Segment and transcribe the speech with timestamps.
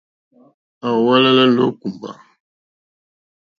[0.85, 2.11] À úwɛ́lɛ́lɛ́ ndó kùmbà.